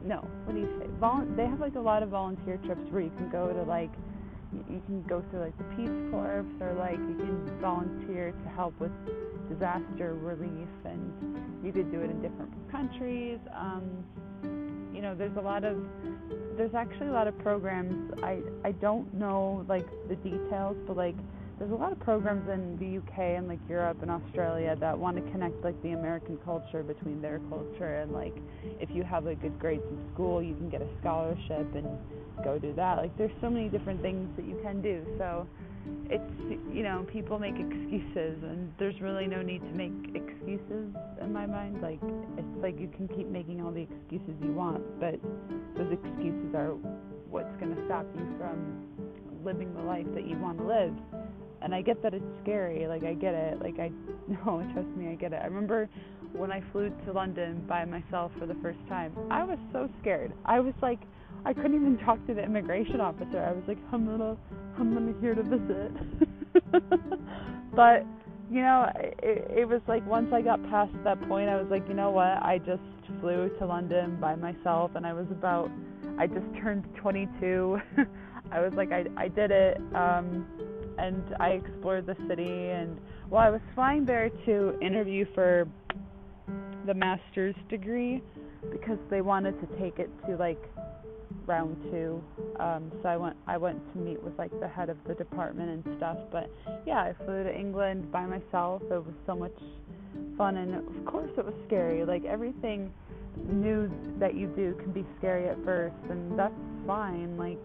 no 0.03 0.27
what 0.43 0.53
do 0.53 0.59
you 0.59 0.69
say 0.79 0.87
Vol- 0.99 1.27
they 1.35 1.45
have 1.45 1.59
like 1.59 1.75
a 1.75 1.79
lot 1.79 2.03
of 2.03 2.09
volunteer 2.09 2.57
trips 2.65 2.81
where 2.89 3.01
you 3.01 3.11
can 3.11 3.29
go 3.29 3.53
to 3.53 3.63
like 3.63 3.91
you 4.51 4.81
can 4.85 5.03
go 5.03 5.23
through 5.29 5.41
like 5.41 5.57
the 5.57 5.63
peace 5.75 6.11
corps 6.11 6.45
or 6.59 6.73
like 6.73 6.97
you 6.97 7.15
can 7.15 7.59
volunteer 7.61 8.31
to 8.31 8.49
help 8.49 8.77
with 8.79 8.91
disaster 9.47 10.15
relief 10.15 10.67
and 10.85 11.13
you 11.63 11.71
could 11.71 11.91
do 11.91 12.01
it 12.01 12.09
in 12.09 12.21
different 12.21 12.51
countries 12.71 13.39
um, 13.55 14.03
you 14.93 15.01
know 15.01 15.15
there's 15.15 15.35
a 15.37 15.41
lot 15.41 15.63
of 15.63 15.77
there's 16.57 16.73
actually 16.75 17.07
a 17.07 17.13
lot 17.13 17.27
of 17.27 17.37
programs. 17.39 18.13
I 18.21 18.39
I 18.65 18.71
don't 18.73 19.13
know 19.13 19.65
like 19.67 19.87
the 20.09 20.15
details, 20.15 20.75
but 20.87 20.97
like 20.97 21.15
there's 21.57 21.71
a 21.71 21.75
lot 21.75 21.91
of 21.91 21.99
programs 21.99 22.49
in 22.49 22.77
the 22.79 22.97
UK 22.99 23.37
and 23.37 23.47
like 23.47 23.59
Europe 23.67 24.01
and 24.01 24.09
Australia 24.09 24.75
that 24.79 24.97
want 24.97 25.17
to 25.17 25.31
connect 25.31 25.63
like 25.63 25.81
the 25.83 25.91
American 25.91 26.37
culture 26.43 26.83
between 26.83 27.21
their 27.21 27.39
culture 27.49 27.99
and 27.99 28.11
like 28.11 28.35
if 28.63 28.89
you 28.91 29.03
have 29.03 29.25
like 29.25 29.41
good 29.41 29.59
grades 29.59 29.83
in 29.91 30.13
school, 30.13 30.41
you 30.41 30.55
can 30.55 30.69
get 30.69 30.81
a 30.81 30.87
scholarship 30.99 31.75
and 31.75 31.87
go 32.43 32.57
do 32.57 32.73
that. 32.73 32.97
Like 32.97 33.17
there's 33.17 33.31
so 33.41 33.49
many 33.49 33.69
different 33.69 34.01
things 34.01 34.29
that 34.37 34.45
you 34.45 34.57
can 34.63 34.81
do. 34.81 35.05
So 35.17 35.47
it's 36.09 36.59
you 36.73 36.83
know 36.83 37.05
people 37.11 37.37
make 37.37 37.55
excuses 37.55 38.37
and 38.43 38.71
there's 38.79 38.99
really 39.01 39.27
no 39.27 39.41
need 39.41 39.61
to 39.61 39.73
make 39.73 39.93
excuses 40.15 40.89
in 41.21 41.31
my 41.31 41.45
mind 41.45 41.81
like 41.81 41.99
it's 42.37 42.61
like 42.61 42.79
you 42.79 42.89
can 42.95 43.07
keep 43.09 43.27
making 43.27 43.61
all 43.61 43.71
the 43.71 43.81
excuses 43.81 44.33
you 44.41 44.51
want 44.51 44.81
but 44.99 45.15
those 45.77 45.91
excuses 45.93 46.55
are 46.55 46.71
what's 47.29 47.55
going 47.59 47.75
to 47.75 47.85
stop 47.85 48.05
you 48.15 48.25
from 48.37 48.83
living 49.45 49.73
the 49.75 49.81
life 49.81 50.07
that 50.13 50.27
you 50.27 50.37
want 50.39 50.57
to 50.57 50.65
live 50.65 50.93
and 51.61 51.75
I 51.75 51.81
get 51.81 52.01
that 52.03 52.13
it's 52.13 52.25
scary. 52.41 52.87
Like 52.87 53.03
I 53.03 53.13
get 53.13 53.33
it. 53.33 53.61
Like 53.61 53.79
I 53.79 53.91
no, 54.27 54.37
oh, 54.47 54.73
trust 54.73 54.87
me, 54.97 55.09
I 55.09 55.15
get 55.15 55.33
it. 55.33 55.39
I 55.41 55.45
remember 55.45 55.89
when 56.33 56.51
I 56.51 56.61
flew 56.71 56.91
to 57.05 57.11
London 57.11 57.63
by 57.67 57.85
myself 57.85 58.31
for 58.39 58.45
the 58.45 58.55
first 58.61 58.79
time. 58.87 59.13
I 59.31 59.43
was 59.43 59.57
so 59.71 59.89
scared. 60.01 60.33
I 60.45 60.59
was 60.59 60.73
like 60.81 60.99
I 61.45 61.53
couldn't 61.53 61.75
even 61.75 61.97
talk 62.05 62.25
to 62.27 62.33
the 62.33 62.43
immigration 62.43 62.99
officer. 62.99 63.39
I 63.39 63.51
was 63.51 63.63
like, 63.67 63.77
I'm 63.91 64.05
gonna 64.05 64.37
I'm 64.77 64.93
gonna 64.93 65.13
here 65.21 65.35
to 65.35 65.43
visit. 65.43 65.91
but 67.75 68.05
you 68.51 68.61
know, 68.61 68.91
it, 68.97 69.51
it 69.59 69.67
was 69.67 69.81
like 69.87 70.05
once 70.07 70.31
I 70.33 70.41
got 70.41 70.61
past 70.69 70.91
that 71.03 71.21
point, 71.27 71.49
I 71.49 71.55
was 71.55 71.67
like, 71.69 71.87
you 71.87 71.93
know 71.93 72.11
what? 72.11 72.27
I 72.27 72.59
just 72.59 72.81
flew 73.21 73.49
to 73.59 73.65
London 73.65 74.17
by 74.19 74.35
myself, 74.35 74.91
and 74.95 75.05
I 75.05 75.13
was 75.13 75.27
about, 75.29 75.69
I 76.17 76.27
just 76.27 76.45
turned 76.61 76.83
22. 76.95 77.79
I 78.51 78.59
was 78.59 78.73
like, 78.75 78.91
I 78.91 79.05
I 79.17 79.27
did 79.27 79.51
it, 79.51 79.77
um, 79.93 80.45
and 80.97 81.23
I 81.39 81.49
explored 81.49 82.05
the 82.05 82.15
city. 82.27 82.69
And 82.69 82.99
well, 83.29 83.41
I 83.41 83.49
was 83.49 83.61
flying 83.75 84.05
there 84.05 84.29
to 84.45 84.77
interview 84.81 85.25
for 85.35 85.67
the 86.85 86.93
master's 86.93 87.55
degree 87.69 88.23
because 88.71 88.97
they 89.09 89.21
wanted 89.21 89.59
to 89.61 89.67
take 89.79 89.99
it 89.99 90.09
to 90.27 90.35
like 90.35 90.61
round 91.49 91.75
two. 91.91 92.23
Um, 92.59 92.91
so 93.01 93.09
I 93.09 93.17
went 93.17 93.35
I 93.47 93.57
went 93.57 93.81
to 93.93 93.99
meet 93.99 94.21
with 94.23 94.37
like 94.37 94.57
the 94.59 94.67
head 94.67 94.89
of 94.89 94.97
the 95.07 95.15
department 95.15 95.69
and 95.85 95.97
stuff. 95.97 96.17
But 96.31 96.49
yeah, 96.85 96.99
I 96.99 97.13
flew 97.25 97.43
to 97.43 97.53
England 97.53 98.11
by 98.11 98.25
myself. 98.25 98.83
It 98.83 99.03
was 99.03 99.15
so 99.25 99.35
much 99.35 99.57
fun 100.37 100.57
and 100.57 100.75
of 100.75 101.05
course 101.05 101.31
it 101.37 101.43
was 101.43 101.55
scary. 101.67 102.05
Like 102.05 102.23
everything 102.23 102.93
new 103.51 103.91
that 104.19 104.35
you 104.35 104.47
do 104.55 104.75
can 104.81 104.91
be 104.91 105.05
scary 105.17 105.49
at 105.49 105.57
first 105.65 105.95
and 106.09 106.37
that's 106.37 106.53
fine. 106.85 107.35
Like 107.35 107.63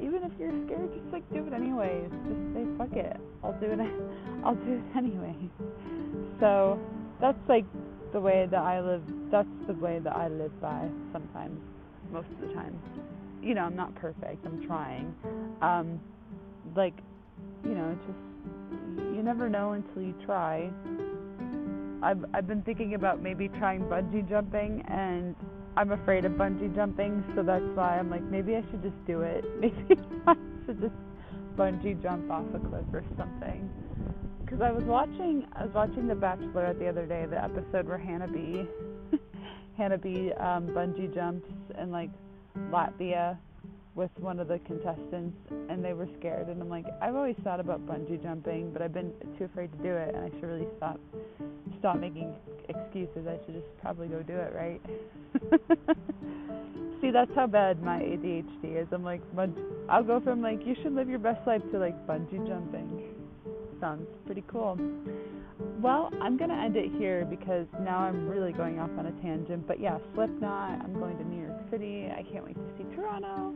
even 0.00 0.22
if 0.24 0.32
you're 0.38 0.52
scared, 0.66 0.90
just 0.92 1.12
like 1.12 1.28
do 1.32 1.46
it 1.46 1.52
anyways. 1.52 2.10
Just 2.26 2.54
say 2.54 2.64
fuck 2.78 2.92
it. 2.92 3.16
I'll 3.44 3.58
do 3.60 3.66
it. 3.66 3.78
I'll 4.44 4.54
do 4.54 4.72
it 4.72 4.96
anyway. 4.96 5.36
So 6.40 6.78
that's 7.20 7.38
like 7.48 7.66
the 8.12 8.20
way 8.20 8.46
that 8.50 8.60
I 8.60 8.80
live. 8.80 9.02
That's 9.30 9.48
the 9.66 9.74
way 9.74 9.98
that 10.02 10.16
I 10.16 10.28
live 10.28 10.58
by 10.60 10.88
sometimes, 11.12 11.60
most 12.10 12.28
of 12.30 12.48
the 12.48 12.54
time. 12.54 12.78
You 13.42 13.54
know, 13.54 13.62
I'm 13.62 13.76
not 13.76 13.94
perfect. 13.94 14.44
I'm 14.44 14.66
trying. 14.66 15.14
Um, 15.62 16.00
like, 16.74 16.94
you 17.64 17.70
know, 17.70 17.96
just 18.06 19.14
you 19.14 19.22
never 19.22 19.48
know 19.48 19.72
until 19.72 20.02
you 20.02 20.14
try. 20.24 20.70
I've 22.02 22.24
I've 22.34 22.46
been 22.46 22.62
thinking 22.62 22.94
about 22.94 23.22
maybe 23.22 23.48
trying 23.48 23.82
bungee 23.82 24.28
jumping 24.28 24.82
and 24.88 25.34
I'm 25.78 25.92
afraid 25.92 26.24
of 26.24 26.32
bungee 26.32 26.74
jumping, 26.74 27.22
so 27.36 27.44
that's 27.44 27.62
why 27.74 27.98
I'm 28.00 28.10
like, 28.10 28.24
maybe 28.24 28.56
I 28.56 28.62
should 28.62 28.82
just 28.82 29.06
do 29.06 29.22
it. 29.22 29.44
Maybe 29.60 29.96
I 30.26 30.34
should 30.66 30.80
just 30.80 30.94
bungee 31.56 32.02
jump 32.02 32.28
off 32.32 32.46
a 32.52 32.58
cliff 32.58 32.84
or 32.92 33.04
something. 33.16 33.70
Because 34.40 34.60
I 34.60 34.72
was 34.72 34.82
watching, 34.82 35.46
I 35.52 35.66
was 35.66 35.72
watching 35.74 36.08
The 36.08 36.16
Bachelor 36.16 36.74
the 36.74 36.88
other 36.88 37.06
day, 37.06 37.26
the 37.26 37.40
episode 37.40 37.86
where 37.86 37.96
Hannah 37.96 38.26
B, 38.26 38.66
Hannah 39.76 39.98
B, 39.98 40.32
um, 40.32 40.66
bungee 40.68 41.14
jumps 41.14 41.48
and 41.76 41.92
like 41.92 42.10
Latvia 42.70 43.36
with 43.94 44.10
one 44.20 44.38
of 44.38 44.46
the 44.46 44.60
contestants, 44.60 45.36
and 45.68 45.84
they 45.84 45.92
were 45.92 46.08
scared. 46.18 46.48
And 46.48 46.62
I'm 46.62 46.68
like, 46.68 46.86
I've 47.02 47.16
always 47.16 47.34
thought 47.42 47.58
about 47.58 47.84
bungee 47.84 48.22
jumping, 48.22 48.72
but 48.72 48.80
I've 48.80 48.94
been 48.94 49.12
too 49.36 49.44
afraid 49.44 49.72
to 49.72 49.78
do 49.78 49.90
it, 49.90 50.14
and 50.14 50.24
I 50.24 50.30
should 50.30 50.44
really 50.44 50.68
stop, 50.76 51.00
stop 51.80 51.98
making 51.98 52.32
excuses. 52.68 53.26
I 53.26 53.44
should 53.44 53.54
just 53.54 53.66
probably 53.82 54.06
go 54.06 54.22
do 54.22 54.36
it, 54.36 54.54
right? 54.54 54.80
See, 57.00 57.10
that's 57.10 57.30
how 57.34 57.48
bad 57.48 57.82
my 57.82 57.98
ADHD 57.98 58.80
is. 58.80 58.88
I'm 58.92 59.02
like, 59.04 59.20
I'll 59.88 60.04
go 60.04 60.20
from 60.20 60.42
like, 60.42 60.64
you 60.64 60.76
should 60.82 60.94
live 60.94 61.08
your 61.08 61.18
best 61.18 61.44
life 61.46 61.62
to 61.72 61.78
like 61.78 62.06
bungee 62.06 62.46
jumping. 62.46 63.02
Sounds 63.80 64.06
pretty 64.26 64.44
cool. 64.48 64.78
Well, 65.80 66.10
I'm 66.20 66.36
going 66.36 66.50
to 66.50 66.56
end 66.56 66.76
it 66.76 66.90
here 66.98 67.24
because 67.24 67.66
now 67.80 67.98
I'm 67.98 68.28
really 68.28 68.52
going 68.52 68.78
off 68.78 68.90
on 68.98 69.06
a 69.06 69.12
tangent. 69.22 69.66
But 69.66 69.80
yeah, 69.80 69.98
Slipknot, 70.14 70.82
I'm 70.82 70.98
going 70.98 71.18
to 71.18 71.24
New 71.24 71.47
City. 71.70 72.10
I 72.10 72.22
can't 72.22 72.44
wait 72.44 72.54
to 72.54 72.60
see 72.76 72.84
Toronto. 72.94 73.54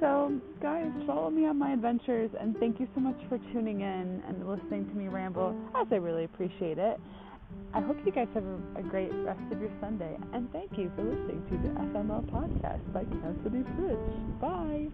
So, 0.00 0.32
guys, 0.60 0.90
follow 1.06 1.30
me 1.30 1.46
on 1.46 1.58
my 1.58 1.72
adventures 1.72 2.30
and 2.40 2.56
thank 2.58 2.80
you 2.80 2.88
so 2.94 3.00
much 3.00 3.18
for 3.28 3.38
tuning 3.52 3.82
in 3.82 4.22
and 4.26 4.48
listening 4.48 4.88
to 4.88 4.94
me 4.94 5.08
ramble, 5.08 5.54
as 5.80 5.86
I 5.92 5.96
really 5.96 6.24
appreciate 6.24 6.78
it. 6.78 6.98
I 7.74 7.80
hope 7.80 7.96
you 8.04 8.12
guys 8.12 8.28
have 8.34 8.44
a, 8.76 8.82
great 8.82 9.10
rest 9.24 9.40
of 9.50 9.58
your 9.60 9.70
Sunday, 9.80 10.14
and 10.32 10.50
thank 10.52 10.76
you 10.76 10.92
for 10.96 11.04
listening 11.04 11.42
to 11.50 11.56
the 11.56 11.68
FML 11.80 12.24
podcast 12.30 12.92
by 12.92 13.04
Cassidy 13.04 13.64
Fritz. 13.76 13.98
Bye. 14.40 14.90